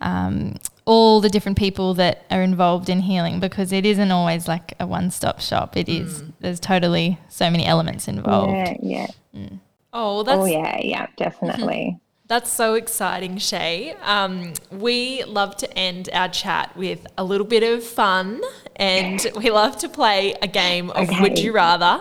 [0.00, 4.74] um, all the different people that are involved in healing because it isn't always like
[4.80, 5.76] a one stop shop.
[5.76, 6.22] It is.
[6.22, 6.32] Mm.
[6.40, 8.52] There's totally so many elements involved.
[8.52, 9.06] Yeah, yeah.
[9.34, 9.60] Mm.
[9.92, 11.98] Oh, that's oh yeah, yeah, definitely.
[12.30, 13.96] That's so exciting, Shay.
[14.04, 18.40] Um, we love to end our chat with a little bit of fun,
[18.76, 21.20] and we love to play a game of Okay.
[21.22, 22.00] Would You Rather.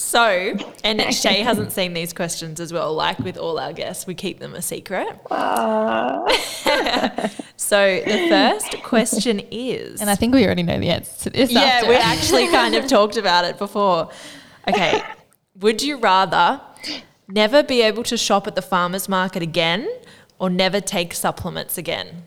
[0.00, 2.94] so, and Shay hasn't seen these questions as well.
[2.94, 5.08] Like with all our guests, we keep them a secret.
[5.30, 6.26] Uh,
[7.56, 10.00] So, the first question is.
[10.00, 11.52] And I think we already know the answer to this.
[11.52, 11.88] yeah, after.
[11.88, 14.10] we actually kind of talked about it before.
[14.66, 15.00] Okay.
[15.60, 16.60] Would you rather
[17.28, 19.88] never be able to shop at the farmer's market again
[20.38, 22.24] or never take supplements again?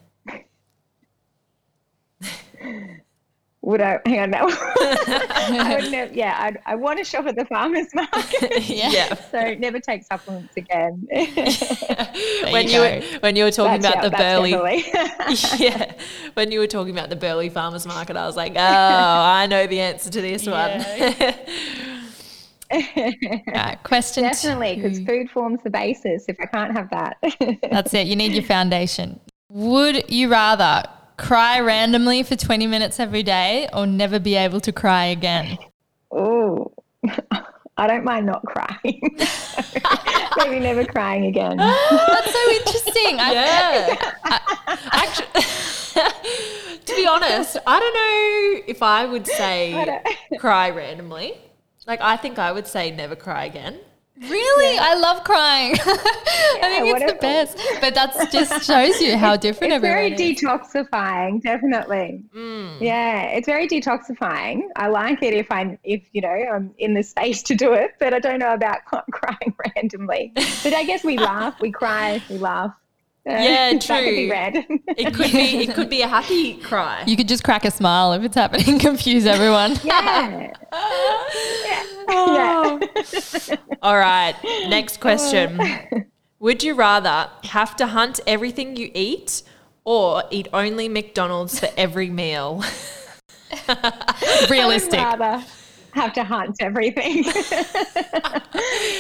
[3.64, 4.46] Would I hang on now?
[4.50, 6.14] I would never.
[6.14, 8.68] Yeah, I'd, I want to shop at the farmers market.
[8.68, 9.16] Yeah.
[9.32, 11.08] so never take supplements again.
[11.10, 15.94] when you, you were, when you were talking That's- about yeah, the that's Burleigh yeah,
[16.34, 19.66] when you were talking about the Burleigh Farmers Market, I was like, oh, I know
[19.66, 20.84] the answer to this one.
[22.70, 26.26] Right, question Definitely, because food forms the basis.
[26.28, 27.18] If I can't have that,
[27.72, 28.08] That's it.
[28.08, 29.22] You need your foundation.
[29.50, 30.84] Would you rather
[31.24, 35.58] cry randomly for 20 minutes every day or never be able to cry again?
[36.12, 36.72] oh,
[37.78, 39.02] I don't mind not crying.
[40.38, 41.58] Maybe never crying again.
[41.60, 43.20] Ah, that's so interesting.
[43.20, 44.12] I, Yeah.
[44.92, 45.42] Actually,
[46.86, 51.34] to be honest, I don't know if I would say don't- cry randomly.
[51.88, 53.80] Like, I think I would say never cry again.
[54.20, 54.78] Really?
[54.78, 55.74] I love crying.
[55.80, 57.58] I think it's the best.
[57.82, 59.78] But that just shows you how different is.
[59.78, 60.20] It's very is.
[60.20, 62.24] detoxifying, definitely.
[62.36, 62.82] Mm.
[62.82, 64.62] Yeah, it's very detoxifying.
[64.76, 67.92] I like it if I'm, if you know, I'm in the space to do it,
[68.00, 68.80] but I don't know about
[69.12, 70.32] crying randomly.
[70.36, 72.74] But I guess we laugh, we cry, we laugh.
[73.26, 74.80] Uh, Yeah, That could be true.
[74.98, 77.04] It could be it could be a happy cry.
[77.08, 79.78] You could just crack a smile if it's happening, confuse everyone.
[79.84, 80.54] yeah.
[82.10, 82.80] Oh.
[83.82, 84.36] All right,
[84.68, 85.60] next question.
[86.40, 89.44] Would you rather have to hunt everything you eat
[89.86, 92.64] or eat only McDonald's for every meal?
[94.50, 95.00] Realistic.
[95.94, 97.24] Have to hunt everything.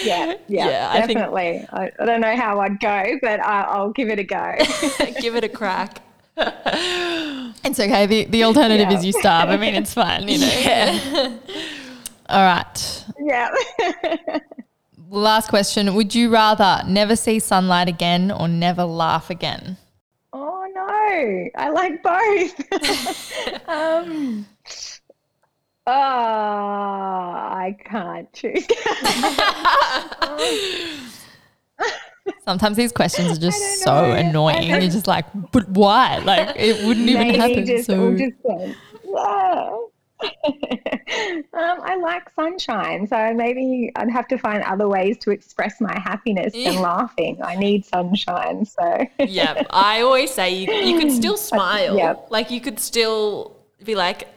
[0.03, 1.65] yeah, yeah, Yeah, I think- definitely.
[1.71, 4.55] I, I don't know how I'd go, but I, I'll give it a go.
[5.19, 6.01] Give it a crack.
[7.65, 8.05] It's okay.
[8.05, 8.97] The, the alternative Yeah.
[8.97, 9.49] is you starve.
[9.49, 11.39] I mean, it's fine, you know.
[12.29, 13.05] All right.
[13.19, 13.49] yeah.
[15.09, 15.93] Last question.
[15.95, 19.77] Would you rather never see sunlight again or never laugh again?
[20.33, 23.69] Oh no, I like both.
[23.69, 24.45] um,
[25.87, 28.67] oh, I can't choose.
[32.45, 34.11] Sometimes these questions are just so.
[34.11, 34.69] Annoying.
[34.69, 36.17] You're just like, but why?
[36.19, 37.65] Like, it wouldn't even Maybe happen.
[37.65, 38.01] just, so.
[38.01, 38.77] all just went,
[40.23, 45.97] um, I like sunshine, so maybe I'd have to find other ways to express my
[45.99, 47.39] happiness than laughing.
[47.43, 51.97] I need sunshine, so Yeah, I always say you, you could still smile.
[51.97, 52.15] yeah.
[52.29, 54.29] Like you could still be like,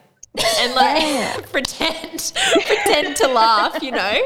[0.58, 1.40] and like Yeah.
[1.52, 2.32] pretend,
[2.66, 3.82] pretend to laugh.
[3.82, 4.20] You know,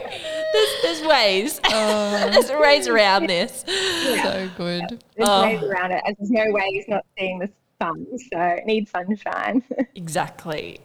[0.52, 1.61] there's there's ways.
[1.68, 3.64] there's ways around this.
[3.66, 5.02] so good.
[5.16, 5.42] there's Oh.
[5.42, 6.02] ways around it.
[6.06, 7.50] As there's no ways not seeing the
[7.80, 9.62] sun, so it needs sunshine.
[9.94, 10.80] Exactly.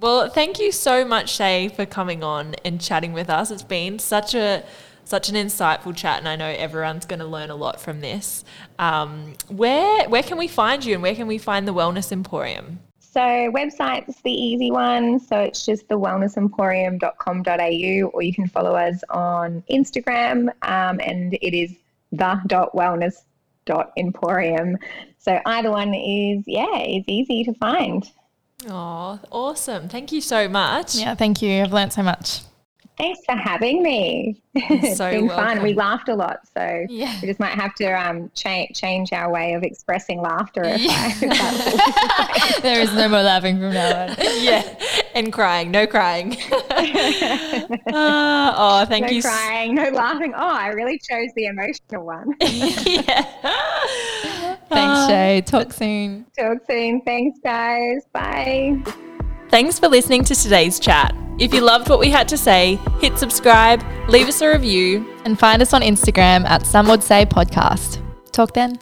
[0.00, 3.50] Well, thank you so much, Shay, for coming on and chatting with us.
[3.52, 4.64] It's been such a
[5.04, 8.44] such an insightful chat, and I know everyone's going to learn a lot from this.
[8.78, 12.80] Um, where where can we find you, and where can we find the Wellness Emporium?
[13.12, 15.20] So website's the easy one.
[15.20, 21.74] So it's just thewellnessemporium.com.au or you can follow us on Instagram um, and it is
[22.12, 24.78] the.wellness.emporium.
[25.18, 28.10] So either one is, yeah, is easy to find.
[28.68, 29.88] Oh, awesome!
[29.88, 30.94] Thank you so much.
[30.94, 31.62] Yeah, thank you.
[31.62, 32.42] I've learnt so much.
[32.98, 34.42] Thanks for having me.
[34.54, 35.62] it's so been fun.
[35.62, 36.40] We laughed a lot.
[36.56, 37.18] So Yeah.
[37.22, 40.62] we just might have to um, cha- change our way of expressing laughter.
[40.64, 44.16] If I, there is no more laughing from now on.
[44.40, 44.62] yeah,
[45.14, 46.36] and crying, no crying.
[47.92, 49.18] Ah, oh, thank no you.
[49.18, 50.34] s- crying, no laughing.
[50.36, 52.34] Oh, I really chose the emotional one.
[52.40, 53.22] yeah.
[54.68, 55.42] Thanks, Shay.
[55.46, 56.26] Talk soon.
[56.38, 57.00] Talk soon.
[57.02, 58.02] Thanks, guys.
[58.12, 58.82] Bye.
[59.48, 61.14] Thanks for listening to today's chat.
[61.42, 65.36] If you loved what we had to say, hit subscribe, leave us a review, And
[65.36, 68.00] find us on Instagram at Some Would Say Podcast.
[68.30, 68.78] Talk then.